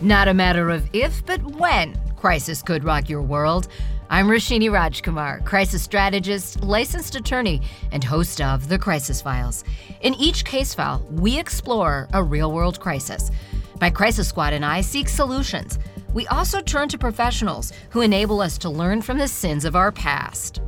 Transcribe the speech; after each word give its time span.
Not 0.00 0.28
a 0.28 0.34
matter 0.34 0.70
of 0.70 0.88
if, 0.92 1.26
but 1.26 1.42
when 1.42 1.98
crisis 2.14 2.62
could 2.62 2.84
rock 2.84 3.08
your 3.08 3.20
world. 3.20 3.66
I'm 4.10 4.28
Roshini 4.28 4.70
Rajkumar, 4.70 5.44
crisis 5.44 5.82
strategist, 5.82 6.62
licensed 6.62 7.16
attorney, 7.16 7.62
and 7.90 8.04
host 8.04 8.40
of 8.40 8.68
The 8.68 8.78
Crisis 8.78 9.20
Files. 9.20 9.64
In 10.00 10.14
each 10.14 10.44
case 10.44 10.72
file, 10.72 11.04
we 11.10 11.36
explore 11.36 12.06
a 12.12 12.22
real 12.22 12.52
world 12.52 12.78
crisis. 12.78 13.32
My 13.80 13.90
crisis 13.90 14.28
squad 14.28 14.52
and 14.52 14.64
I 14.64 14.82
seek 14.82 15.08
solutions. 15.08 15.80
We 16.14 16.28
also 16.28 16.60
turn 16.60 16.88
to 16.90 16.98
professionals 16.98 17.72
who 17.90 18.02
enable 18.02 18.40
us 18.40 18.56
to 18.58 18.70
learn 18.70 19.02
from 19.02 19.18
the 19.18 19.28
sins 19.28 19.64
of 19.64 19.74
our 19.74 19.90
past. 19.90 20.60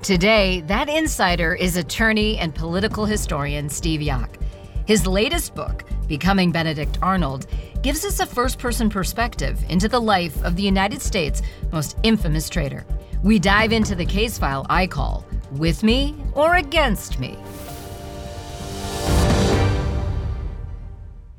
Today, 0.00 0.60
that 0.68 0.88
insider 0.88 1.56
is 1.56 1.76
attorney 1.76 2.38
and 2.38 2.54
political 2.54 3.04
historian 3.04 3.68
Steve 3.68 4.00
Yoch. 4.00 4.36
His 4.86 5.08
latest 5.08 5.56
book, 5.56 5.82
Becoming 6.08 6.52
Benedict 6.52 6.98
Arnold, 7.02 7.46
gives 7.82 8.04
us 8.04 8.20
a 8.20 8.26
first 8.26 8.58
person 8.58 8.88
perspective 8.88 9.64
into 9.68 9.88
the 9.88 10.00
life 10.00 10.42
of 10.44 10.56
the 10.56 10.62
United 10.62 11.02
States' 11.02 11.42
most 11.72 11.96
infamous 12.02 12.48
traitor. 12.48 12.84
We 13.22 13.38
dive 13.38 13.72
into 13.72 13.94
the 13.94 14.04
case 14.04 14.38
file 14.38 14.66
I 14.68 14.86
call 14.86 15.24
With 15.52 15.82
Me 15.82 16.14
or 16.34 16.56
Against 16.56 17.18
Me. 17.18 17.36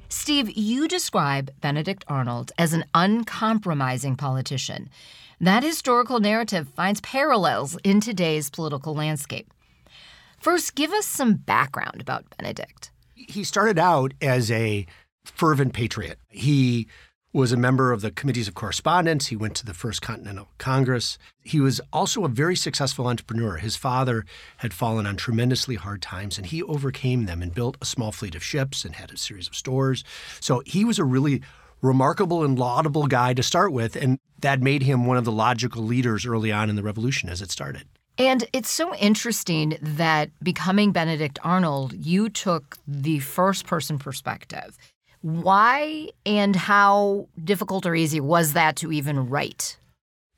Steve, 0.10 0.58
you 0.58 0.90
describe 0.90 1.52
Benedict 1.62 2.04
Arnold 2.10 2.52
as 2.58 2.74
an 2.74 2.84
uncompromising 2.94 4.18
politician. 4.18 4.90
That 5.40 5.64
historical 5.64 6.20
narrative 6.20 6.68
finds 6.76 7.00
parallels 7.00 7.78
in 7.84 8.02
today's 8.02 8.50
political 8.50 8.94
landscape. 8.94 9.54
First, 10.40 10.76
give 10.76 10.92
us 10.92 11.06
some 11.06 11.36
background 11.36 12.02
about 12.02 12.26
Benedict 12.38 12.92
he 13.30 13.44
started 13.44 13.80
out 13.80 14.14
as 14.22 14.52
a 14.52 14.86
fervent 15.26 15.74
patriot. 15.74 16.20
He 16.30 16.88
was 17.34 17.52
a 17.52 17.58
member 17.58 17.92
of 17.92 18.02
the 18.02 18.10
committees 18.10 18.48
of 18.48 18.56
correspondence. 18.56 19.28
He 19.28 19.36
went 19.36 19.56
to 19.58 19.66
the 19.66 19.74
First 19.74 20.02
Continental 20.02 20.48
Congress. 20.58 21.18
He 21.44 21.60
was 21.60 21.82
also 21.92 22.24
a 22.24 22.30
very 22.30 22.56
successful 22.56 23.08
entrepreneur. 23.08 23.58
His 23.58 23.76
father 23.76 24.26
had 24.58 24.74
fallen 24.74 25.06
on 25.06 25.18
tremendously 25.18 25.76
hard 25.76 26.02
times, 26.02 26.38
and 26.38 26.48
he 26.48 26.64
overcame 26.64 27.26
them 27.26 27.42
and 27.42 27.54
built 27.54 27.78
a 27.82 27.86
small 27.86 28.12
fleet 28.12 28.34
of 28.34 28.44
ships 28.44 28.86
and 28.86 28.96
had 28.96 29.12
a 29.12 29.18
series 29.18 29.48
of 29.48 29.56
stores. 29.56 30.04
So 30.40 30.64
he 30.66 30.86
was 30.86 31.00
a 31.00 31.04
really 31.04 31.42
remarkable 31.82 32.44
and 32.44 32.58
laudable 32.58 33.08
guy 33.08 33.34
to 33.34 33.44
start 33.44 33.72
with, 33.72 33.96
and 33.96 34.20
that 34.40 34.62
made 34.62 34.84
him 34.84 35.06
one 35.06 35.18
of 35.18 35.26
the 35.26 35.32
logical 35.32 35.84
leaders 35.84 36.26
early 36.26 36.52
on 36.52 36.70
in 36.70 36.76
the 36.76 36.84
revolution 36.84 37.30
as 37.30 37.42
it 37.42 37.52
started. 37.52 37.88
And 38.18 38.46
it's 38.52 38.70
so 38.70 38.96
interesting 38.96 39.78
that 39.82 40.32
becoming 40.42 40.92
Benedict 40.92 41.38
Arnold, 41.44 41.94
you 41.94 42.30
took 42.30 42.78
the 42.88 43.20
first 43.20 43.68
person 43.68 44.00
perspective. 44.00 44.78
Why 45.22 46.10
and 46.26 46.56
how 46.56 47.28
difficult 47.44 47.86
or 47.86 47.96
easy 47.96 48.20
was 48.20 48.54
that 48.54 48.76
to 48.78 48.92
even 48.92 49.30
write? 49.30 49.78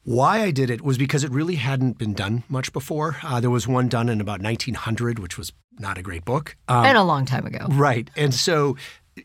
Why 0.04 0.42
I 0.42 0.52
did 0.52 0.70
it 0.70 0.82
was 0.82 0.98
because 0.98 1.24
it 1.24 1.32
really 1.32 1.56
hadn't 1.56 1.98
been 1.98 2.14
done 2.14 2.44
much 2.50 2.74
before. 2.74 3.18
Uh, 3.24 3.40
there 3.40 3.50
was 3.50 3.68
one 3.68 3.88
done 3.88 4.10
in 4.10 4.20
about 4.20 4.42
1900, 4.42 5.20
which 5.20 5.38
was 5.38 5.52
not 5.78 5.98
a 5.98 6.02
great 6.02 6.26
book. 6.26 6.58
Um, 6.68 6.86
and 6.86 6.98
a 6.98 7.04
long 7.04 7.26
time 7.26 7.46
ago. 7.46 7.68
Right. 7.70 8.10
And 8.16 8.34
so 8.34 8.76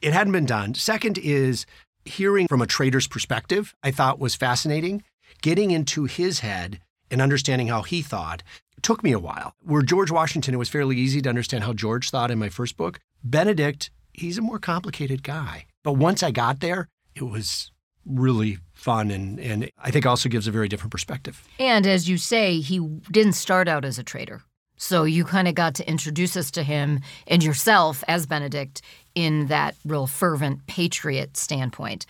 it 0.03 0.13
hadn't 0.13 0.33
been 0.33 0.47
done. 0.47 0.75
Second 0.75 1.19
is 1.19 1.67
hearing 2.05 2.49
from 2.49 2.61
a 2.61 2.67
traitor's 2.67 3.07
perspective, 3.07 3.75
I 3.83 3.91
thought 3.91 4.19
was 4.19 4.35
fascinating. 4.35 5.03
Getting 5.43 5.71
into 5.71 6.05
his 6.05 6.41
head 6.41 6.81
and 7.15 7.23
understanding 7.23 7.69
how 7.69 7.83
he 7.83 8.03
thought 8.03 8.43
took 8.83 9.03
me 9.05 9.12
a 9.12 9.19
while. 9.19 9.55
Where 9.62 9.83
George 9.83 10.11
Washington, 10.11 10.53
it 10.53 10.59
was 10.59 10.69
fairly 10.69 10.97
easy 10.97 11.23
to 11.23 11.29
understand 11.29 11.65
how 11.65 11.73
George 11.73 12.11
thought 12.11 12.31
in 12.31 12.39
my 12.39 12.48
first 12.48 12.77
book. 12.77 12.98
Benedict, 13.23 13.91
he's 14.12 14.37
a 14.37 14.43
more 14.43 14.59
complicated 14.59 15.23
guy. 15.23 15.67
But 15.85 15.92
once 15.92 16.23
I 16.23 16.33
got 16.33 16.59
there, 16.59 16.89
it 17.15 17.23
was 17.23 17.70
really 18.05 18.59
fun 18.75 19.12
and, 19.12 19.39
and 19.39 19.70
I 19.79 19.91
think 19.92 20.05
also 20.05 20.29
gives 20.29 20.48
a 20.48 20.51
very 20.51 20.69
different 20.69 20.91
perspective. 20.91 21.47
And 21.59 21.87
as 21.87 22.09
you 22.09 22.19
say, 22.19 22.61
he 22.61 22.81
didn't 23.11 23.35
start 23.35 23.69
out 23.69 23.85
as 23.85 23.98
a 23.98 24.03
traitor. 24.03 24.42
So 24.77 25.05
you 25.05 25.25
kind 25.25 25.46
of 25.46 25.55
got 25.55 25.77
to 25.77 25.89
introduce 25.89 26.36
us 26.36 26.51
to 26.51 26.64
him 26.64 27.01
and 27.29 27.45
yourself 27.45 28.02
as 28.08 28.27
Benedict 28.27 28.83
in 29.14 29.46
that 29.46 29.77
real 29.85 30.08
fervent 30.08 30.67
patriot 30.67 31.36
standpoint. 31.36 32.07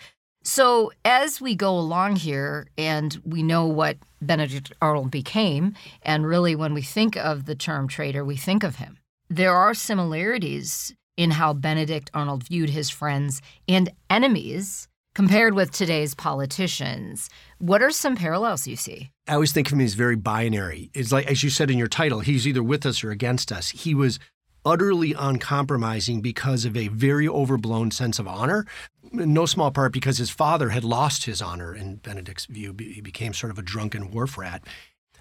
So, 0.47 0.91
as 1.03 1.41
we 1.41 1.55
go 1.55 1.75
along 1.75 2.17
here 2.17 2.67
and 2.77 3.19
we 3.25 3.41
know 3.41 3.65
what 3.65 3.97
Benedict 4.21 4.71
Arnold 4.79 5.09
became, 5.09 5.73
and 6.03 6.23
really 6.23 6.55
when 6.55 6.75
we 6.75 6.83
think 6.83 7.17
of 7.17 7.45
the 7.45 7.55
term 7.55 7.87
traitor, 7.87 8.23
we 8.23 8.37
think 8.37 8.63
of 8.63 8.75
him. 8.75 8.99
There 9.27 9.55
are 9.55 9.73
similarities 9.73 10.93
in 11.17 11.31
how 11.31 11.53
Benedict 11.53 12.11
Arnold 12.13 12.43
viewed 12.43 12.69
his 12.69 12.91
friends 12.91 13.41
and 13.67 13.91
enemies 14.07 14.87
compared 15.15 15.55
with 15.55 15.71
today's 15.71 16.13
politicians. 16.13 17.27
What 17.57 17.81
are 17.81 17.89
some 17.89 18.15
parallels 18.15 18.67
you 18.67 18.75
see? 18.75 19.09
I 19.27 19.33
always 19.33 19.51
think 19.51 19.65
of 19.67 19.73
him 19.73 19.81
as 19.81 19.95
very 19.95 20.15
binary. 20.15 20.91
It's 20.93 21.11
like, 21.11 21.25
as 21.25 21.41
you 21.41 21.49
said 21.49 21.71
in 21.71 21.79
your 21.79 21.87
title, 21.87 22.19
he's 22.19 22.47
either 22.47 22.61
with 22.61 22.85
us 22.85 23.03
or 23.03 23.09
against 23.09 23.51
us. 23.51 23.69
He 23.69 23.95
was 23.95 24.19
utterly 24.65 25.13
uncompromising 25.13 26.21
because 26.21 26.65
of 26.65 26.75
a 26.75 26.87
very 26.89 27.27
overblown 27.27 27.91
sense 27.91 28.19
of 28.19 28.27
honor, 28.27 28.65
in 29.13 29.33
no 29.33 29.45
small 29.45 29.71
part 29.71 29.93
because 29.93 30.17
his 30.17 30.29
father 30.29 30.69
had 30.69 30.83
lost 30.83 31.25
his 31.25 31.41
honor 31.41 31.75
in 31.75 31.95
Benedict's 31.95 32.45
view. 32.45 32.75
He 32.77 33.01
became 33.01 33.33
sort 33.33 33.51
of 33.51 33.59
a 33.59 33.63
drunken 33.63 34.11
wharf 34.11 34.37
rat. 34.37 34.63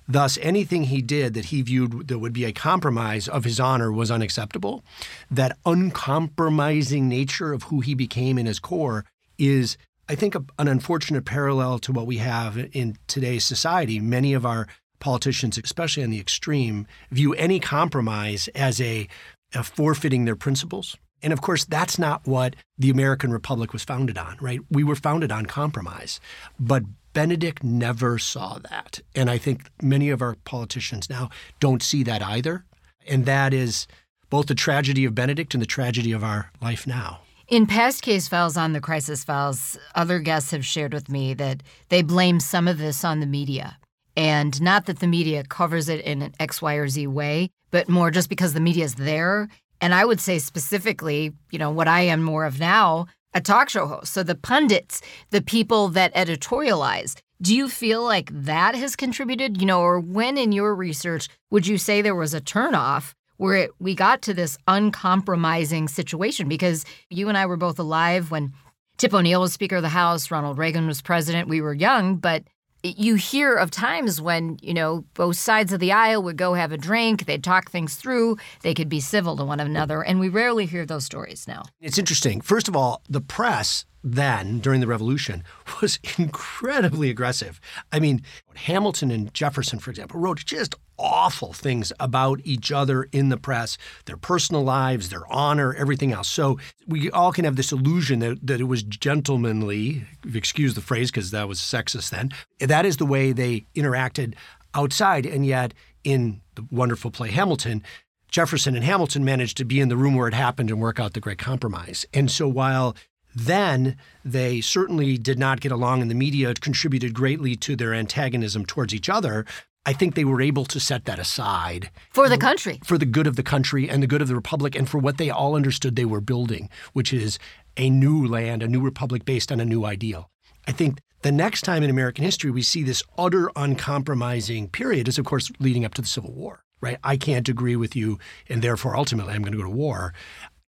Thus, 0.06 0.38
anything 0.42 0.84
he 0.84 1.00
did 1.00 1.32
that 1.34 1.46
he 1.46 1.62
viewed 1.62 2.08
that 2.08 2.18
would 2.18 2.34
be 2.34 2.44
a 2.44 2.52
compromise 2.52 3.26
of 3.26 3.44
his 3.44 3.58
honor 3.58 3.90
was 3.90 4.10
unacceptable. 4.10 4.84
That 5.30 5.56
uncompromising 5.64 7.08
nature 7.08 7.52
of 7.52 7.64
who 7.64 7.80
he 7.80 7.94
became 7.94 8.38
in 8.38 8.46
his 8.46 8.58
core 8.58 9.06
is, 9.38 9.78
I 10.08 10.14
think, 10.14 10.34
a, 10.34 10.44
an 10.58 10.68
unfortunate 10.68 11.24
parallel 11.24 11.78
to 11.80 11.92
what 11.92 12.06
we 12.06 12.18
have 12.18 12.58
in 12.72 12.98
today's 13.06 13.44
society. 13.44 13.98
Many 13.98 14.34
of 14.34 14.44
our 14.44 14.66
politicians, 15.00 15.58
especially 15.62 16.04
on 16.04 16.10
the 16.10 16.20
extreme, 16.20 16.86
view 17.10 17.32
any 17.34 17.58
compromise 17.58 18.48
as 18.48 18.80
a 18.80 19.08
uh, 19.54 19.62
forfeiting 19.62 20.26
their 20.26 20.36
principles. 20.36 20.96
And 21.24 21.32
of 21.32 21.40
course, 21.40 21.64
that's 21.64 21.98
not 21.98 22.26
what 22.26 22.54
the 22.76 22.90
American 22.90 23.32
Republic 23.32 23.72
was 23.72 23.82
founded 23.82 24.18
on, 24.18 24.36
right? 24.42 24.60
We 24.70 24.84
were 24.84 24.94
founded 24.94 25.32
on 25.32 25.46
compromise. 25.46 26.20
But 26.60 26.82
Benedict 27.14 27.64
never 27.64 28.18
saw 28.18 28.58
that. 28.70 29.00
And 29.14 29.30
I 29.30 29.38
think 29.38 29.70
many 29.80 30.10
of 30.10 30.20
our 30.20 30.36
politicians 30.44 31.08
now 31.08 31.30
don't 31.60 31.82
see 31.82 32.02
that 32.02 32.22
either. 32.22 32.66
And 33.08 33.24
that 33.24 33.54
is 33.54 33.86
both 34.28 34.46
the 34.46 34.54
tragedy 34.54 35.06
of 35.06 35.14
Benedict 35.14 35.54
and 35.54 35.62
the 35.62 35.66
tragedy 35.66 36.12
of 36.12 36.22
our 36.22 36.50
life 36.60 36.86
now. 36.86 37.20
In 37.48 37.66
past 37.66 38.02
case 38.02 38.28
files 38.28 38.58
on 38.58 38.74
the 38.74 38.80
crisis 38.80 39.24
files, 39.24 39.78
other 39.94 40.18
guests 40.18 40.50
have 40.50 40.66
shared 40.66 40.92
with 40.92 41.08
me 41.08 41.32
that 41.34 41.62
they 41.88 42.02
blame 42.02 42.38
some 42.38 42.68
of 42.68 42.76
this 42.76 43.02
on 43.02 43.20
the 43.20 43.26
media. 43.26 43.78
And 44.16 44.60
not 44.60 44.84
that 44.86 44.98
the 44.98 45.06
media 45.06 45.42
covers 45.44 45.88
it 45.88 46.04
in 46.04 46.20
an 46.20 46.34
X, 46.38 46.60
Y, 46.60 46.74
or 46.74 46.88
Z 46.88 47.06
way, 47.06 47.50
but 47.70 47.88
more 47.88 48.10
just 48.10 48.28
because 48.28 48.52
the 48.52 48.60
media 48.60 48.84
is 48.84 48.94
there. 48.96 49.48
And 49.80 49.94
I 49.94 50.04
would 50.04 50.20
say 50.20 50.38
specifically, 50.38 51.32
you 51.50 51.58
know, 51.58 51.70
what 51.70 51.88
I 51.88 52.02
am 52.02 52.22
more 52.22 52.44
of 52.44 52.58
now, 52.58 53.06
a 53.34 53.40
talk 53.40 53.68
show 53.68 53.86
host. 53.86 54.12
So 54.12 54.22
the 54.22 54.34
pundits, 54.34 55.02
the 55.30 55.42
people 55.42 55.88
that 55.88 56.14
editorialize. 56.14 57.16
Do 57.42 57.54
you 57.54 57.68
feel 57.68 58.02
like 58.02 58.30
that 58.32 58.74
has 58.74 58.96
contributed, 58.96 59.60
you 59.60 59.66
know, 59.66 59.80
or 59.80 60.00
when 60.00 60.38
in 60.38 60.52
your 60.52 60.74
research 60.74 61.28
would 61.50 61.66
you 61.66 61.76
say 61.76 62.00
there 62.00 62.14
was 62.14 62.32
a 62.32 62.40
turnoff 62.40 63.12
where 63.36 63.56
it, 63.56 63.70
we 63.80 63.94
got 63.94 64.22
to 64.22 64.34
this 64.34 64.56
uncompromising 64.68 65.88
situation? 65.88 66.48
Because 66.48 66.84
you 67.10 67.28
and 67.28 67.36
I 67.36 67.46
were 67.46 67.56
both 67.56 67.78
alive 67.78 68.30
when 68.30 68.52
Tip 68.96 69.12
O'Neill 69.12 69.40
was 69.40 69.52
Speaker 69.52 69.76
of 69.76 69.82
the 69.82 69.88
House, 69.88 70.30
Ronald 70.30 70.56
Reagan 70.56 70.86
was 70.86 71.02
president. 71.02 71.48
We 71.48 71.60
were 71.60 71.74
young, 71.74 72.16
but 72.16 72.44
you 72.84 73.14
hear 73.14 73.54
of 73.56 73.70
times 73.70 74.20
when, 74.20 74.58
you 74.60 74.74
know, 74.74 75.04
both 75.14 75.36
sides 75.36 75.72
of 75.72 75.80
the 75.80 75.92
aisle 75.92 76.22
would 76.22 76.36
go 76.36 76.54
have 76.54 76.70
a 76.70 76.76
drink, 76.76 77.24
they'd 77.24 77.42
talk 77.42 77.70
things 77.70 77.96
through, 77.96 78.36
they 78.62 78.74
could 78.74 78.88
be 78.88 79.00
civil 79.00 79.36
to 79.36 79.44
one 79.44 79.60
another, 79.60 80.02
and 80.02 80.20
we 80.20 80.28
rarely 80.28 80.66
hear 80.66 80.84
those 80.84 81.04
stories 81.04 81.48
now. 81.48 81.62
It's 81.80 81.98
interesting. 81.98 82.40
First 82.40 82.68
of 82.68 82.76
all, 82.76 83.02
the 83.08 83.22
press 83.22 83.86
then, 84.02 84.58
during 84.58 84.80
the 84.80 84.86
revolution, 84.86 85.42
was 85.80 85.98
incredibly 86.18 87.08
aggressive. 87.08 87.58
I 87.90 88.00
mean, 88.00 88.22
Hamilton 88.54 89.10
and 89.10 89.32
Jefferson, 89.32 89.78
for 89.78 89.90
example, 89.90 90.20
wrote 90.20 90.44
just 90.44 90.74
awful 90.98 91.52
things 91.52 91.92
about 91.98 92.40
each 92.44 92.70
other 92.70 93.04
in 93.12 93.28
the 93.28 93.36
press, 93.36 93.76
their 94.06 94.16
personal 94.16 94.62
lives, 94.62 95.08
their 95.08 95.30
honor, 95.32 95.74
everything 95.74 96.12
else. 96.12 96.28
So 96.28 96.58
we 96.86 97.10
all 97.10 97.32
can 97.32 97.44
have 97.44 97.56
this 97.56 97.72
illusion 97.72 98.20
that, 98.20 98.46
that 98.46 98.60
it 98.60 98.64
was 98.64 98.82
gentlemanly, 98.82 100.06
excuse 100.32 100.74
the 100.74 100.80
phrase 100.80 101.10
because 101.10 101.30
that 101.30 101.48
was 101.48 101.58
sexist 101.58 102.10
then. 102.10 102.30
That 102.60 102.86
is 102.86 102.96
the 102.96 103.06
way 103.06 103.32
they 103.32 103.66
interacted 103.74 104.34
outside. 104.74 105.26
And 105.26 105.44
yet, 105.44 105.74
in 106.04 106.40
the 106.54 106.66
wonderful 106.70 107.10
play 107.10 107.30
Hamilton, 107.30 107.82
Jefferson 108.28 108.74
and 108.74 108.84
Hamilton 108.84 109.24
managed 109.24 109.56
to 109.58 109.64
be 109.64 109.80
in 109.80 109.88
the 109.88 109.96
room 109.96 110.16
where 110.16 110.28
it 110.28 110.34
happened 110.34 110.70
and 110.70 110.80
work 110.80 110.98
out 110.98 111.14
the 111.14 111.20
great 111.20 111.38
compromise. 111.38 112.04
And 112.12 112.30
so 112.30 112.48
while 112.48 112.96
then 113.34 113.96
they 114.24 114.60
certainly 114.60 115.18
did 115.18 115.38
not 115.38 115.60
get 115.60 115.72
along, 115.72 116.02
and 116.02 116.10
the 116.10 116.14
media 116.14 116.54
contributed 116.54 117.14
greatly 117.14 117.56
to 117.56 117.76
their 117.76 117.94
antagonism 117.94 118.64
towards 118.64 118.94
each 118.94 119.08
other. 119.08 119.44
I 119.86 119.92
think 119.92 120.14
they 120.14 120.24
were 120.24 120.40
able 120.40 120.64
to 120.66 120.80
set 120.80 121.04
that 121.04 121.18
aside 121.18 121.90
for 122.10 122.28
the 122.28 122.38
country, 122.38 122.80
for 122.84 122.96
the 122.96 123.04
good 123.04 123.26
of 123.26 123.36
the 123.36 123.42
country 123.42 123.88
and 123.88 124.02
the 124.02 124.06
good 124.06 124.22
of 124.22 124.28
the 124.28 124.34
republic, 124.34 124.74
and 124.74 124.88
for 124.88 124.98
what 124.98 125.18
they 125.18 125.30
all 125.30 125.54
understood 125.54 125.94
they 125.94 126.06
were 126.06 126.22
building, 126.22 126.70
which 126.94 127.12
is 127.12 127.38
a 127.76 127.90
new 127.90 128.26
land, 128.26 128.62
a 128.62 128.68
new 128.68 128.80
republic 128.80 129.24
based 129.24 129.52
on 129.52 129.60
a 129.60 129.64
new 129.64 129.84
ideal. 129.84 130.30
I 130.66 130.72
think 130.72 131.00
the 131.22 131.32
next 131.32 131.62
time 131.62 131.82
in 131.82 131.90
American 131.90 132.24
history 132.24 132.50
we 132.50 132.62
see 132.62 132.82
this 132.82 133.02
utter 133.18 133.50
uncompromising 133.56 134.68
period 134.68 135.08
is, 135.08 135.18
of 135.18 135.26
course, 135.26 135.50
leading 135.58 135.84
up 135.84 135.94
to 135.94 136.02
the 136.02 136.08
Civil 136.08 136.32
War, 136.32 136.64
right? 136.80 136.98
I 137.04 137.16
can't 137.16 137.48
agree 137.48 137.76
with 137.76 137.94
you, 137.94 138.18
and 138.48 138.62
therefore, 138.62 138.96
ultimately, 138.96 139.34
I'm 139.34 139.42
going 139.42 139.52
to 139.52 139.58
go 139.58 139.64
to 139.64 139.70
war. 139.70 140.14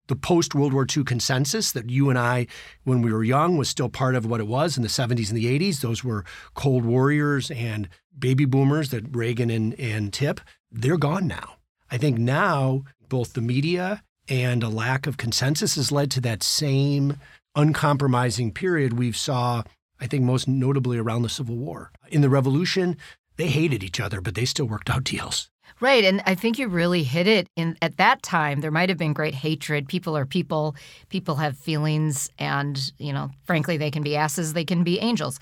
The 0.07 0.15
post 0.15 0.53
World 0.53 0.73
War 0.73 0.85
II 0.85 1.03
consensus 1.03 1.71
that 1.71 1.89
you 1.89 2.09
and 2.09 2.19
I, 2.19 2.47
when 2.83 3.01
we 3.01 3.11
were 3.11 3.23
young, 3.23 3.57
was 3.57 3.69
still 3.69 3.89
part 3.89 4.15
of 4.15 4.25
what 4.25 4.39
it 4.39 4.47
was 4.47 4.77
in 4.77 4.83
the 4.83 4.89
70s 4.89 5.29
and 5.29 5.37
the 5.37 5.59
80s. 5.59 5.81
Those 5.81 6.03
were 6.03 6.25
cold 6.53 6.85
warriors 6.85 7.49
and 7.51 7.89
baby 8.17 8.45
boomers 8.45 8.89
that 8.89 9.15
Reagan 9.15 9.49
and, 9.49 9.77
and 9.79 10.13
Tip, 10.13 10.41
they're 10.71 10.97
gone 10.97 11.27
now. 11.27 11.55
I 11.89 11.97
think 11.97 12.17
now 12.17 12.83
both 13.09 13.33
the 13.33 13.41
media 13.41 14.03
and 14.27 14.63
a 14.63 14.69
lack 14.69 15.07
of 15.07 15.17
consensus 15.17 15.75
has 15.75 15.91
led 15.91 16.11
to 16.11 16.21
that 16.21 16.43
same 16.43 17.17
uncompromising 17.55 18.51
period 18.51 18.97
we've 18.97 19.17
saw, 19.17 19.63
I 19.99 20.07
think, 20.07 20.23
most 20.23 20.47
notably 20.47 20.97
around 20.97 21.21
the 21.21 21.29
Civil 21.29 21.55
War. 21.55 21.91
In 22.09 22.21
the 22.21 22.29
Revolution, 22.29 22.97
they 23.37 23.47
hated 23.47 23.83
each 23.83 23.99
other, 23.99 24.21
but 24.21 24.35
they 24.35 24.45
still 24.45 24.65
worked 24.65 24.89
out 24.89 25.03
deals. 25.03 25.49
Right, 25.81 26.03
and 26.05 26.21
I 26.25 26.35
think 26.35 26.57
you 26.57 26.67
really 26.67 27.03
hit 27.03 27.27
it. 27.27 27.47
In 27.55 27.77
at 27.81 27.97
that 27.97 28.23
time, 28.23 28.61
there 28.61 28.71
might 28.71 28.89
have 28.89 28.97
been 28.97 29.13
great 29.13 29.35
hatred. 29.35 29.87
People 29.87 30.15
are 30.15 30.25
people. 30.25 30.75
People 31.09 31.35
have 31.35 31.57
feelings, 31.57 32.29
and 32.39 32.91
you 32.97 33.11
know, 33.11 33.29
frankly, 33.43 33.77
they 33.77 33.91
can 33.91 34.03
be 34.03 34.15
asses. 34.15 34.53
They 34.53 34.65
can 34.65 34.83
be 34.83 34.99
angels. 34.99 35.39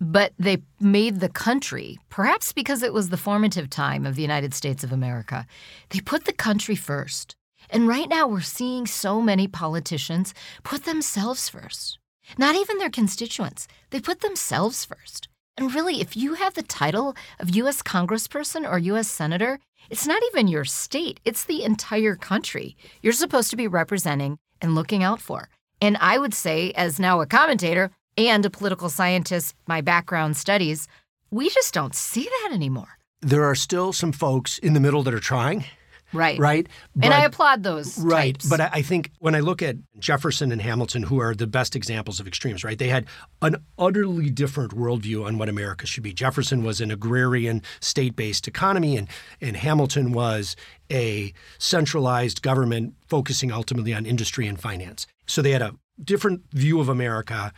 But 0.00 0.32
they 0.38 0.62
made 0.80 1.20
the 1.20 1.28
country, 1.28 1.98
perhaps 2.08 2.52
because 2.52 2.82
it 2.82 2.94
was 2.94 3.10
the 3.10 3.18
formative 3.18 3.68
time 3.68 4.06
of 4.06 4.16
the 4.16 4.22
United 4.22 4.54
States 4.54 4.82
of 4.82 4.92
America, 4.92 5.46
they 5.90 6.00
put 6.00 6.24
the 6.24 6.32
country 6.32 6.74
first. 6.74 7.36
And 7.68 7.86
right 7.86 8.08
now, 8.08 8.26
we're 8.26 8.40
seeing 8.40 8.86
so 8.86 9.20
many 9.20 9.46
politicians 9.46 10.32
put 10.62 10.84
themselves 10.84 11.50
first. 11.50 11.98
Not 12.38 12.56
even 12.56 12.78
their 12.78 12.90
constituents, 12.90 13.68
they 13.90 14.00
put 14.00 14.20
themselves 14.20 14.84
first. 14.84 15.28
And 15.56 15.74
really, 15.74 16.00
if 16.00 16.16
you 16.16 16.34
have 16.34 16.54
the 16.54 16.62
title 16.62 17.14
of 17.38 17.54
U.S. 17.56 17.82
Congressperson 17.82 18.70
or 18.70 18.78
U.S. 18.78 19.08
Senator, 19.08 19.58
it's 19.88 20.06
not 20.06 20.22
even 20.28 20.48
your 20.48 20.64
state, 20.64 21.20
it's 21.24 21.44
the 21.44 21.64
entire 21.64 22.16
country 22.16 22.76
you're 23.02 23.12
supposed 23.12 23.50
to 23.50 23.56
be 23.56 23.66
representing 23.66 24.38
and 24.60 24.74
looking 24.74 25.02
out 25.02 25.20
for. 25.20 25.48
And 25.80 25.96
I 26.00 26.18
would 26.18 26.34
say, 26.34 26.72
as 26.72 26.98
now 26.98 27.20
a 27.20 27.26
commentator 27.26 27.90
and 28.16 28.44
a 28.44 28.50
political 28.50 28.88
scientist, 28.88 29.54
my 29.66 29.80
background 29.80 30.36
studies, 30.36 30.88
we 31.30 31.48
just 31.48 31.72
don't 31.72 31.94
see 31.94 32.24
that 32.24 32.50
anymore. 32.52 32.98
There 33.22 33.44
are 33.44 33.54
still 33.54 33.92
some 33.92 34.12
folks 34.12 34.58
in 34.58 34.74
the 34.74 34.80
middle 34.80 35.02
that 35.02 35.14
are 35.14 35.20
trying. 35.20 35.64
Right. 36.12 36.38
Right. 36.38 36.68
But, 36.94 37.04
and 37.06 37.14
I 37.14 37.24
applaud 37.24 37.62
those. 37.62 37.98
Right. 37.98 38.34
Types. 38.34 38.48
But 38.48 38.60
I 38.60 38.82
think 38.82 39.12
when 39.18 39.34
I 39.34 39.40
look 39.40 39.62
at 39.62 39.76
Jefferson 39.98 40.52
and 40.52 40.60
Hamilton, 40.60 41.04
who 41.04 41.20
are 41.20 41.34
the 41.34 41.46
best 41.46 41.76
examples 41.76 42.20
of 42.20 42.26
extremes, 42.26 42.64
right? 42.64 42.78
They 42.78 42.88
had 42.88 43.06
an 43.42 43.56
utterly 43.78 44.30
different 44.30 44.72
worldview 44.72 45.24
on 45.24 45.38
what 45.38 45.48
America 45.48 45.86
should 45.86 46.02
be. 46.02 46.12
Jefferson 46.12 46.64
was 46.64 46.80
an 46.80 46.90
agrarian, 46.90 47.62
state 47.80 48.16
based 48.16 48.48
economy, 48.48 48.96
and, 48.96 49.08
and 49.40 49.56
Hamilton 49.56 50.12
was 50.12 50.56
a 50.90 51.32
centralized 51.58 52.42
government 52.42 52.94
focusing 53.06 53.52
ultimately 53.52 53.94
on 53.94 54.06
industry 54.06 54.46
and 54.46 54.60
finance. 54.60 55.06
So 55.26 55.42
they 55.42 55.52
had 55.52 55.62
a 55.62 55.76
different 56.02 56.42
view 56.52 56.80
of 56.80 56.88
America. 56.88 57.52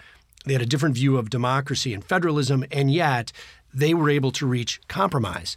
They 0.44 0.52
had 0.52 0.62
a 0.62 0.66
different 0.66 0.94
view 0.94 1.16
of 1.16 1.31
democracy 1.31 1.94
and 1.94 2.04
federalism, 2.04 2.64
and 2.70 2.93
yet 2.93 3.32
they 3.72 3.94
were 3.94 4.10
able 4.10 4.32
to 4.32 4.46
reach 4.46 4.81
compromise. 4.88 5.56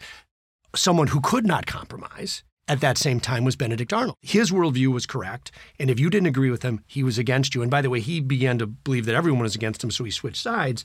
Someone 0.76 1.08
who 1.08 1.22
could 1.22 1.46
not 1.46 1.66
compromise 1.66 2.44
at 2.68 2.82
that 2.82 2.98
same 2.98 3.20
time 3.20 3.44
was 3.44 3.56
Benedict 3.56 3.94
Arnold. 3.94 4.18
His 4.22 4.52
worldview 4.52 4.88
was 4.88 5.06
correct, 5.06 5.52
and 5.80 5.90
if 5.90 6.00
you 6.00 6.10
didn't 6.10 6.28
agree 6.28 6.50
with 6.50 6.64
him, 6.64 6.82
he 6.88 7.04
was 7.04 7.18
against 7.18 7.56
you. 7.56 7.62
And 7.62 7.72
by 7.72 7.82
the 7.82 7.90
way, 7.90 8.00
he 8.00 8.20
began 8.20 8.58
to 8.60 8.68
believe 8.68 9.06
that 9.06 9.16
everyone 9.16 9.44
was 9.44 9.56
against 9.56 9.84
him, 9.84 9.92
so 9.92 10.04
he 10.04 10.12
switched 10.12 10.42
sides. 10.42 10.84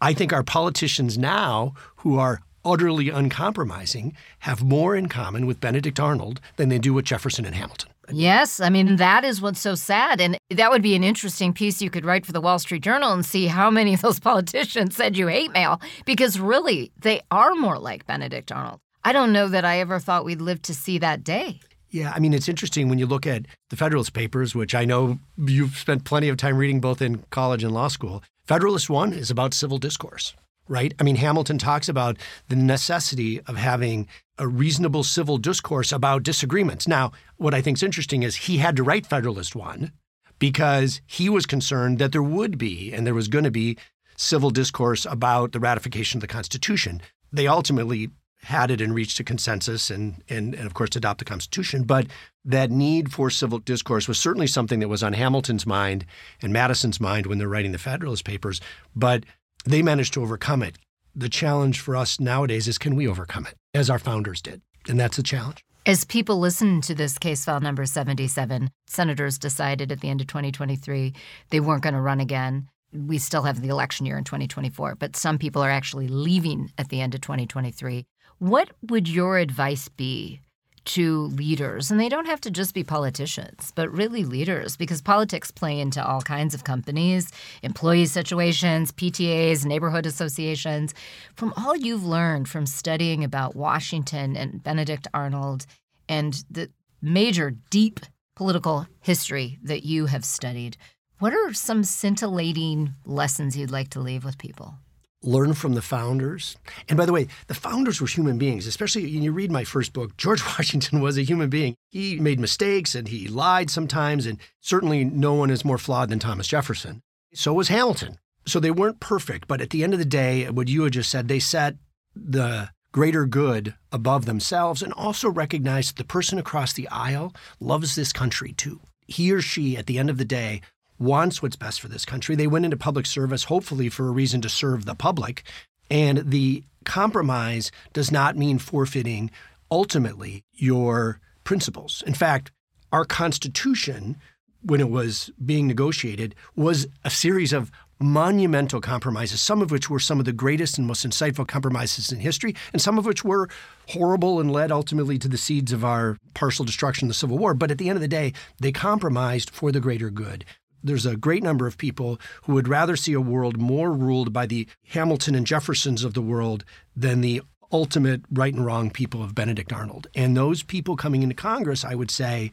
I 0.00 0.14
think 0.14 0.32
our 0.32 0.42
politicians 0.42 1.18
now, 1.18 1.74
who 1.96 2.18
are 2.18 2.40
utterly 2.64 3.10
uncompromising, 3.10 4.14
have 4.40 4.62
more 4.62 4.96
in 4.96 5.08
common 5.08 5.46
with 5.46 5.60
Benedict 5.60 6.00
Arnold 6.00 6.40
than 6.56 6.68
they 6.68 6.78
do 6.78 6.92
with 6.92 7.04
Jefferson 7.04 7.44
and 7.44 7.54
Hamilton. 7.54 7.90
Yes, 8.12 8.60
I 8.60 8.70
mean, 8.70 8.96
that 8.96 9.24
is 9.24 9.40
what's 9.40 9.60
so 9.60 9.74
sad. 9.74 10.20
And 10.20 10.36
that 10.50 10.70
would 10.70 10.82
be 10.82 10.94
an 10.96 11.04
interesting 11.04 11.52
piece 11.52 11.80
you 11.80 11.90
could 11.90 12.04
write 12.04 12.26
for 12.26 12.32
the 12.32 12.40
Wall 12.40 12.58
Street 12.58 12.82
Journal 12.82 13.12
and 13.12 13.24
see 13.24 13.46
how 13.46 13.70
many 13.70 13.94
of 13.94 14.02
those 14.02 14.18
politicians 14.30 14.96
said 14.96 15.16
you 15.16 15.28
hate 15.28 15.52
mail, 15.52 15.80
because 16.04 16.40
really, 16.40 16.90
they 17.00 17.20
are 17.30 17.54
more 17.54 17.78
like 17.78 18.06
Benedict 18.06 18.50
Arnold. 18.50 18.80
I 19.04 19.12
don't 19.12 19.32
know 19.32 19.48
that 19.48 19.64
I 19.64 19.80
ever 19.80 19.98
thought 19.98 20.24
we'd 20.24 20.40
live 20.40 20.62
to 20.62 20.74
see 20.74 20.98
that 20.98 21.24
day. 21.24 21.60
Yeah, 21.90 22.12
I 22.14 22.20
mean, 22.20 22.34
it's 22.34 22.48
interesting 22.48 22.88
when 22.88 22.98
you 22.98 23.06
look 23.06 23.26
at 23.26 23.46
the 23.70 23.76
Federalist 23.76 24.12
Papers, 24.12 24.54
which 24.54 24.74
I 24.74 24.84
know 24.84 25.18
you've 25.36 25.76
spent 25.76 26.04
plenty 26.04 26.28
of 26.28 26.36
time 26.36 26.56
reading 26.56 26.80
both 26.80 27.02
in 27.02 27.24
college 27.30 27.64
and 27.64 27.74
law 27.74 27.88
school. 27.88 28.22
Federalist 28.44 28.88
One 28.88 29.12
is 29.12 29.30
about 29.30 29.54
civil 29.54 29.78
discourse, 29.78 30.34
right? 30.68 30.94
I 31.00 31.02
mean, 31.02 31.16
Hamilton 31.16 31.58
talks 31.58 31.88
about 31.88 32.16
the 32.48 32.56
necessity 32.56 33.40
of 33.40 33.56
having 33.56 34.06
a 34.38 34.46
reasonable 34.46 35.02
civil 35.02 35.38
discourse 35.38 35.90
about 35.90 36.22
disagreements. 36.22 36.86
Now, 36.86 37.10
what 37.36 37.54
I 37.54 37.60
think 37.60 37.78
is 37.78 37.82
interesting 37.82 38.22
is 38.22 38.36
he 38.36 38.58
had 38.58 38.76
to 38.76 38.82
write 38.84 39.06
Federalist 39.06 39.56
One 39.56 39.92
because 40.38 41.00
he 41.06 41.28
was 41.28 41.44
concerned 41.44 41.98
that 41.98 42.12
there 42.12 42.22
would 42.22 42.56
be, 42.56 42.92
and 42.92 43.06
there 43.06 43.14
was 43.14 43.28
going 43.28 43.44
to 43.44 43.50
be, 43.50 43.76
civil 44.16 44.50
discourse 44.50 45.06
about 45.06 45.52
the 45.52 45.60
ratification 45.60 46.18
of 46.18 46.20
the 46.20 46.26
Constitution. 46.26 47.00
They 47.32 47.46
ultimately 47.46 48.10
had 48.42 48.70
it 48.70 48.80
and 48.80 48.94
reached 48.94 49.20
a 49.20 49.24
consensus 49.24 49.90
and, 49.90 50.22
and, 50.28 50.54
and 50.54 50.66
of 50.66 50.74
course 50.74 50.96
adopt 50.96 51.18
the 51.18 51.24
Constitution. 51.24 51.84
But 51.84 52.06
that 52.44 52.70
need 52.70 53.12
for 53.12 53.30
civil 53.30 53.58
discourse 53.58 54.08
was 54.08 54.18
certainly 54.18 54.46
something 54.46 54.80
that 54.80 54.88
was 54.88 55.02
on 55.02 55.12
Hamilton's 55.12 55.66
mind 55.66 56.06
and 56.40 56.52
Madison's 56.52 57.00
mind 57.00 57.26
when 57.26 57.38
they're 57.38 57.48
writing 57.48 57.72
the 57.72 57.78
Federalist 57.78 58.24
Papers. 58.24 58.60
But 58.96 59.24
they 59.64 59.82
managed 59.82 60.14
to 60.14 60.22
overcome 60.22 60.62
it. 60.62 60.78
The 61.14 61.28
challenge 61.28 61.80
for 61.80 61.96
us 61.96 62.20
nowadays 62.20 62.68
is 62.68 62.78
can 62.78 62.96
we 62.96 63.06
overcome 63.06 63.46
it, 63.46 63.54
as 63.74 63.90
our 63.90 63.98
founders 63.98 64.40
did? 64.40 64.62
And 64.88 64.98
that's 64.98 65.16
the 65.16 65.22
challenge. 65.22 65.64
As 65.86 66.04
people 66.04 66.38
listen 66.38 66.80
to 66.82 66.94
this 66.94 67.18
case 67.18 67.44
file 67.44 67.60
number 67.60 67.86
77, 67.86 68.70
senators 68.86 69.38
decided 69.38 69.90
at 69.90 70.00
the 70.00 70.08
end 70.08 70.20
of 70.20 70.26
2023 70.26 71.14
they 71.50 71.60
weren't 71.60 71.82
going 71.82 71.94
to 71.94 72.00
run 72.00 72.20
again. 72.20 72.68
We 72.92 73.18
still 73.18 73.42
have 73.42 73.60
the 73.60 73.68
election 73.68 74.04
year 74.04 74.18
in 74.18 74.24
2024, 74.24 74.96
but 74.96 75.16
some 75.16 75.38
people 75.38 75.62
are 75.62 75.70
actually 75.70 76.08
leaving 76.08 76.70
at 76.76 76.88
the 76.90 77.00
end 77.00 77.14
of 77.14 77.20
2023. 77.22 78.06
What 78.40 78.70
would 78.88 79.06
your 79.06 79.36
advice 79.36 79.88
be 79.88 80.40
to 80.86 81.24
leaders? 81.24 81.90
And 81.90 82.00
they 82.00 82.08
don't 82.08 82.24
have 82.24 82.40
to 82.40 82.50
just 82.50 82.72
be 82.72 82.82
politicians, 82.82 83.70
but 83.74 83.92
really 83.92 84.24
leaders, 84.24 84.78
because 84.78 85.02
politics 85.02 85.50
play 85.50 85.78
into 85.78 86.02
all 86.02 86.22
kinds 86.22 86.54
of 86.54 86.64
companies, 86.64 87.30
employee 87.62 88.06
situations, 88.06 88.92
PTAs, 88.92 89.66
neighborhood 89.66 90.06
associations. 90.06 90.94
From 91.34 91.52
all 91.54 91.76
you've 91.76 92.06
learned 92.06 92.48
from 92.48 92.64
studying 92.64 93.24
about 93.24 93.56
Washington 93.56 94.38
and 94.38 94.62
Benedict 94.62 95.06
Arnold 95.12 95.66
and 96.08 96.42
the 96.50 96.70
major, 97.02 97.50
deep 97.68 98.00
political 98.36 98.86
history 99.02 99.58
that 99.62 99.84
you 99.84 100.06
have 100.06 100.24
studied, 100.24 100.78
what 101.18 101.34
are 101.34 101.52
some 101.52 101.84
scintillating 101.84 102.94
lessons 103.04 103.54
you'd 103.54 103.70
like 103.70 103.90
to 103.90 104.00
leave 104.00 104.24
with 104.24 104.38
people? 104.38 104.76
Learn 105.22 105.54
from 105.54 105.74
the 105.74 105.82
founders. 105.82 106.56
And 106.88 106.96
by 106.96 107.06
the 107.06 107.12
way, 107.12 107.28
the 107.46 107.54
founders 107.54 108.00
were 108.00 108.06
human 108.06 108.38
beings, 108.38 108.66
especially 108.66 109.02
when 109.02 109.22
you 109.22 109.32
read 109.32 109.50
my 109.50 109.64
first 109.64 109.92
book. 109.92 110.16
George 110.16 110.42
Washington 110.58 111.00
was 111.00 111.18
a 111.18 111.22
human 111.22 111.50
being. 111.50 111.74
He 111.90 112.18
made 112.18 112.40
mistakes 112.40 112.94
and 112.94 113.08
he 113.08 113.28
lied 113.28 113.70
sometimes, 113.70 114.26
and 114.26 114.38
certainly 114.60 115.04
no 115.04 115.34
one 115.34 115.50
is 115.50 115.64
more 115.64 115.78
flawed 115.78 116.08
than 116.08 116.18
Thomas 116.18 116.46
Jefferson. 116.46 117.02
So 117.34 117.52
was 117.52 117.68
Hamilton. 117.68 118.18
So 118.46 118.58
they 118.58 118.70
weren't 118.70 119.00
perfect, 119.00 119.46
but 119.46 119.60
at 119.60 119.70
the 119.70 119.84
end 119.84 119.92
of 119.92 119.98
the 119.98 120.04
day, 120.04 120.48
what 120.48 120.68
you 120.68 120.82
had 120.84 120.94
just 120.94 121.10
said, 121.10 121.28
they 121.28 121.38
set 121.38 121.76
the 122.16 122.70
greater 122.92 123.26
good 123.26 123.74
above 123.92 124.24
themselves 124.24 124.82
and 124.82 124.92
also 124.94 125.28
recognized 125.28 125.90
that 125.90 125.96
the 125.96 126.04
person 126.04 126.38
across 126.38 126.72
the 126.72 126.88
aisle 126.88 127.32
loves 127.60 127.94
this 127.94 128.12
country 128.12 128.52
too. 128.52 128.80
He 129.06 129.32
or 129.32 129.40
she, 129.40 129.76
at 129.76 129.86
the 129.86 129.98
end 129.98 130.10
of 130.10 130.18
the 130.18 130.24
day, 130.24 130.62
wants 131.00 131.42
what's 131.42 131.56
best 131.56 131.80
for 131.80 131.88
this 131.88 132.04
country. 132.04 132.36
They 132.36 132.46
went 132.46 132.64
into 132.64 132.76
public 132.76 133.06
service, 133.06 133.44
hopefully, 133.44 133.88
for 133.88 134.06
a 134.06 134.12
reason 134.12 134.40
to 134.42 134.48
serve 134.48 134.84
the 134.84 134.94
public. 134.94 135.42
And 135.90 136.18
the 136.30 136.62
compromise 136.84 137.72
does 137.92 138.12
not 138.12 138.36
mean 138.36 138.58
forfeiting 138.58 139.30
ultimately 139.70 140.44
your 140.52 141.20
principles. 141.42 142.02
In 142.06 142.14
fact, 142.14 142.52
our 142.92 143.04
Constitution, 143.04 144.16
when 144.62 144.80
it 144.80 144.90
was 144.90 145.30
being 145.44 145.66
negotiated, 145.66 146.34
was 146.54 146.86
a 147.04 147.10
series 147.10 147.52
of 147.52 147.70
monumental 148.02 148.80
compromises, 148.80 149.40
some 149.40 149.60
of 149.60 149.70
which 149.70 149.90
were 149.90 150.00
some 150.00 150.18
of 150.18 150.24
the 150.24 150.32
greatest 150.32 150.78
and 150.78 150.86
most 150.86 151.06
insightful 151.06 151.46
compromises 151.46 152.10
in 152.10 152.18
history, 152.18 152.54
and 152.72 152.80
some 152.80 152.98
of 152.98 153.04
which 153.04 153.24
were 153.24 153.48
horrible 153.88 154.40
and 154.40 154.50
led 154.50 154.72
ultimately 154.72 155.18
to 155.18 155.28
the 155.28 155.36
seeds 155.36 155.70
of 155.70 155.84
our 155.84 156.16
partial 156.34 156.64
destruction, 156.64 157.08
the 157.08 157.14
Civil 157.14 157.38
War. 157.38 157.52
But 157.52 157.70
at 157.70 157.78
the 157.78 157.88
end 157.88 157.96
of 157.96 158.02
the 158.02 158.08
day, 158.08 158.32
they 158.58 158.72
compromised 158.72 159.50
for 159.50 159.70
the 159.70 159.80
greater 159.80 160.08
good 160.08 160.44
there's 160.82 161.06
a 161.06 161.16
great 161.16 161.42
number 161.42 161.66
of 161.66 161.78
people 161.78 162.20
who 162.42 162.54
would 162.54 162.68
rather 162.68 162.96
see 162.96 163.12
a 163.12 163.20
world 163.20 163.58
more 163.58 163.92
ruled 163.92 164.32
by 164.32 164.46
the 164.46 164.66
Hamilton 164.88 165.34
and 165.34 165.46
Jeffersons 165.46 166.04
of 166.04 166.14
the 166.14 166.22
world 166.22 166.64
than 166.96 167.20
the 167.20 167.42
ultimate 167.72 168.22
right 168.32 168.52
and 168.54 168.64
wrong 168.64 168.90
people 168.90 169.22
of 169.22 169.34
Benedict 169.34 169.72
Arnold. 169.72 170.08
And 170.14 170.36
those 170.36 170.62
people 170.62 170.96
coming 170.96 171.22
into 171.22 171.34
Congress, 171.34 171.84
I 171.84 171.94
would 171.94 172.10
say, 172.10 172.50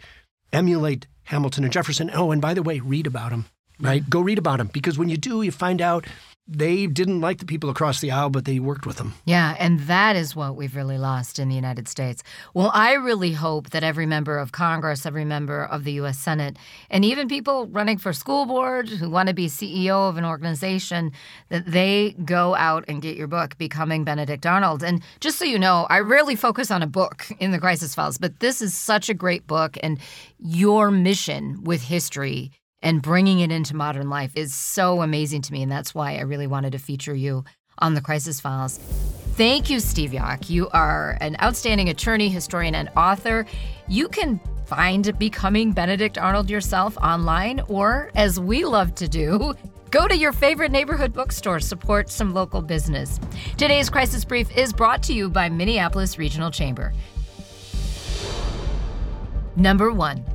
emulate 0.53 1.07
Hamilton 1.23 1.63
and 1.63 1.73
Jefferson. 1.73 2.11
Oh, 2.13 2.31
and 2.31 2.41
by 2.41 2.53
the 2.53 2.63
way, 2.63 2.79
read 2.79 3.07
about 3.07 3.31
them. 3.31 3.45
right? 3.79 4.07
Go 4.09 4.21
read 4.21 4.37
about 4.37 4.57
them 4.57 4.69
because 4.71 4.97
when 4.97 5.09
you 5.09 5.17
do, 5.17 5.41
you 5.41 5.51
find 5.51 5.81
out 5.81 6.05
they 6.47 6.87
didn't 6.87 7.19
like 7.19 7.39
the 7.39 7.45
people 7.45 7.69
across 7.69 7.99
the 7.99 8.11
aisle, 8.11 8.29
but 8.29 8.45
they 8.45 8.59
worked 8.59 8.85
with 8.85 8.97
them. 8.97 9.13
Yeah, 9.25 9.55
and 9.59 9.81
that 9.81 10.15
is 10.15 10.35
what 10.35 10.55
we've 10.55 10.75
really 10.75 10.97
lost 10.97 11.39
in 11.39 11.49
the 11.49 11.55
United 11.55 11.87
States. 11.87 12.23
Well, 12.53 12.71
I 12.73 12.93
really 12.93 13.33
hope 13.33 13.71
that 13.71 13.83
every 13.83 14.05
member 14.05 14.37
of 14.37 14.51
Congress, 14.53 15.05
every 15.05 15.25
member 15.25 15.65
of 15.65 15.83
the 15.83 15.93
U.S. 15.93 16.17
Senate, 16.17 16.57
and 16.89 17.03
even 17.03 17.27
people 17.27 17.67
running 17.67 17.97
for 17.97 18.13
school 18.13 18.45
board 18.45 18.87
who 18.87 19.09
want 19.09 19.27
to 19.27 19.35
be 19.35 19.47
CEO 19.47 20.09
of 20.09 20.17
an 20.17 20.25
organization, 20.25 21.11
that 21.49 21.65
they 21.65 22.15
go 22.23 22.55
out 22.55 22.85
and 22.87 23.01
get 23.01 23.17
your 23.17 23.27
book, 23.27 23.57
Becoming 23.57 24.03
Benedict 24.03 24.45
Arnold. 24.45 24.83
And 24.83 25.01
just 25.19 25.37
so 25.37 25.45
you 25.45 25.59
know, 25.59 25.85
I 25.89 25.99
rarely 25.99 26.35
focus 26.35 26.71
on 26.71 26.81
a 26.81 26.87
book 26.87 27.27
in 27.39 27.51
the 27.51 27.59
Crisis 27.59 27.93
Files, 27.93 28.17
but 28.17 28.39
this 28.39 28.61
is 28.61 28.73
such 28.73 29.09
a 29.09 29.13
great 29.13 29.47
book, 29.47 29.77
and 29.83 29.99
your 30.39 30.91
mission 30.91 31.63
with 31.63 31.81
history 31.81 32.51
and 32.81 33.01
bringing 33.01 33.39
it 33.39 33.51
into 33.51 33.75
modern 33.75 34.09
life 34.09 34.31
is 34.35 34.53
so 34.53 35.01
amazing 35.01 35.41
to 35.43 35.53
me. 35.53 35.63
And 35.63 35.71
that's 35.71 35.95
why 35.95 36.17
I 36.17 36.21
really 36.21 36.47
wanted 36.47 36.71
to 36.73 36.79
feature 36.79 37.15
you 37.15 37.43
on 37.79 37.93
the 37.93 38.01
Crisis 38.01 38.39
Files. 38.39 38.77
Thank 39.35 39.69
you, 39.69 39.79
Steve 39.79 40.11
Yoch. 40.11 40.49
You 40.49 40.69
are 40.69 41.17
an 41.21 41.37
outstanding 41.41 41.89
attorney, 41.89 42.29
historian, 42.29 42.75
and 42.75 42.89
author. 42.97 43.45
You 43.87 44.07
can 44.07 44.39
find 44.65 45.17
Becoming 45.19 45.71
Benedict 45.71 46.17
Arnold 46.17 46.49
yourself 46.49 46.97
online, 46.97 47.61
or 47.67 48.11
as 48.15 48.39
we 48.39 48.65
love 48.65 48.95
to 48.95 49.07
do, 49.07 49.53
Go 49.89 50.05
to 50.07 50.17
your 50.17 50.33
favorite 50.33 50.71
neighborhood 50.71 51.13
bookstore, 51.13 51.61
support 51.61 52.09
some 52.09 52.33
local 52.33 52.61
business. 52.61 53.19
Today's 53.55 53.89
Crisis 53.89 54.25
Brief 54.25 54.55
is 54.55 54.73
brought 54.73 55.01
to 55.03 55.13
you 55.13 55.29
by 55.29 55.47
Minneapolis 55.47 56.17
Regional 56.17 56.51
Chamber. 56.51 56.93
Number 59.55 59.91
one, 59.91 60.25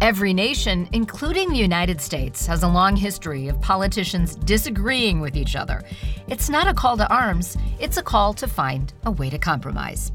Every 0.00 0.32
nation, 0.32 0.88
including 0.92 1.50
the 1.50 1.58
United 1.58 2.00
States, 2.00 2.46
has 2.46 2.62
a 2.62 2.68
long 2.68 2.96
history 2.96 3.48
of 3.48 3.60
politicians 3.60 4.34
disagreeing 4.34 5.20
with 5.20 5.36
each 5.36 5.56
other. 5.56 5.82
It's 6.26 6.48
not 6.48 6.66
a 6.66 6.72
call 6.72 6.96
to 6.96 7.14
arms, 7.14 7.58
it's 7.78 7.98
a 7.98 8.02
call 8.02 8.32
to 8.34 8.48
find 8.48 8.94
a 9.04 9.10
way 9.10 9.28
to 9.28 9.36
compromise. 9.36 10.10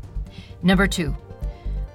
Number 0.64 0.88
two, 0.88 1.16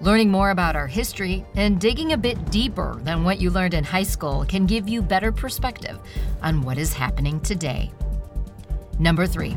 learning 0.01 0.31
more 0.31 0.51
about 0.51 0.77
our 0.77 0.87
history 0.87 1.45
and 1.57 1.81
digging 1.81 2.13
a 2.13 2.17
bit 2.17 2.53
deeper 2.53 3.01
than 3.03 3.25
what 3.25 3.41
you 3.41 3.51
learned 3.51 3.75
in 3.75 3.83
high 3.83 4.05
school 4.05 4.45
can 4.47 4.67
give 4.67 4.89
you 4.89 5.03
better 5.03 5.33
perspective 5.33 5.99
on 6.45 6.63
what 6.63 6.79
is 6.79 6.93
happening 6.93 7.41
today. 7.41 7.91
Number 9.01 9.27
three, 9.27 9.57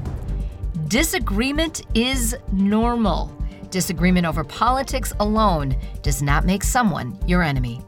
disagreement 0.88 1.84
is 1.94 2.36
normal. 2.52 3.32
Disagreement 3.70 4.26
over 4.26 4.44
politics 4.44 5.14
alone 5.20 5.76
does 6.02 6.24
not 6.24 6.48
make 6.48 6.64
someone 6.64 7.16
your 7.28 7.44
enemy. 7.44 7.80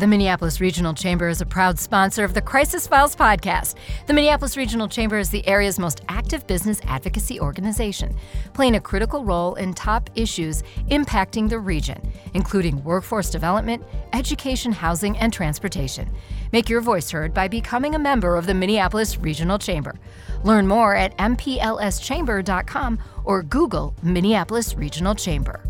The 0.00 0.06
Minneapolis 0.06 0.62
Regional 0.62 0.94
Chamber 0.94 1.28
is 1.28 1.42
a 1.42 1.44
proud 1.44 1.78
sponsor 1.78 2.24
of 2.24 2.32
the 2.32 2.40
Crisis 2.40 2.86
Files 2.86 3.14
podcast. 3.14 3.74
The 4.06 4.14
Minneapolis 4.14 4.56
Regional 4.56 4.88
Chamber 4.88 5.18
is 5.18 5.28
the 5.28 5.46
area's 5.46 5.78
most 5.78 6.00
active 6.08 6.46
business 6.46 6.80
advocacy 6.84 7.38
organization, 7.38 8.16
playing 8.54 8.76
a 8.76 8.80
critical 8.80 9.26
role 9.26 9.56
in 9.56 9.74
top 9.74 10.08
issues 10.14 10.62
impacting 10.90 11.50
the 11.50 11.58
region, 11.58 12.00
including 12.32 12.82
workforce 12.82 13.28
development, 13.28 13.84
education, 14.14 14.72
housing, 14.72 15.18
and 15.18 15.34
transportation. 15.34 16.10
Make 16.50 16.70
your 16.70 16.80
voice 16.80 17.10
heard 17.10 17.34
by 17.34 17.48
becoming 17.48 17.94
a 17.94 17.98
member 17.98 18.36
of 18.36 18.46
the 18.46 18.54
Minneapolis 18.54 19.18
Regional 19.18 19.58
Chamber. 19.58 19.96
Learn 20.44 20.66
more 20.66 20.94
at 20.94 21.14
mplschamber.com 21.18 22.98
or 23.24 23.42
Google 23.42 23.94
Minneapolis 24.02 24.74
Regional 24.76 25.14
Chamber. 25.14 25.69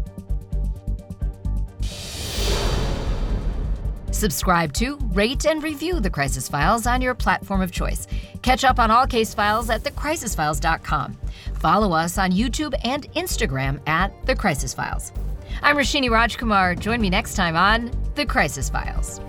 Subscribe 4.21 4.75
to, 4.75 4.99
rate, 5.15 5.47
and 5.47 5.63
review 5.63 5.99
The 5.99 6.11
Crisis 6.11 6.47
Files 6.47 6.87
on 6.87 7.01
your 7.01 7.15
platform 7.15 7.63
of 7.63 7.73
choice. 7.73 8.07
Catch 8.43 8.65
up 8.65 8.79
on 8.79 8.91
all 8.91 9.07
case 9.07 9.33
files 9.33 9.71
at 9.71 9.83
thecrisisfiles.com. 9.83 11.17
Follow 11.55 11.95
us 11.95 12.19
on 12.19 12.31
YouTube 12.31 12.79
and 12.85 13.11
Instagram 13.15 13.81
at 13.89 14.13
The 14.27 14.37
Crisis 14.37 14.75
Files. 14.75 15.11
I'm 15.63 15.75
Roshini 15.75 16.11
Rajkumar. 16.11 16.79
Join 16.79 17.01
me 17.01 17.09
next 17.09 17.35
time 17.35 17.57
on 17.57 17.91
The 18.15 18.27
Crisis 18.27 18.69
Files. 18.69 19.23